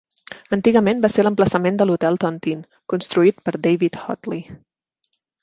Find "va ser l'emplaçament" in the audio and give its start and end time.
1.03-1.77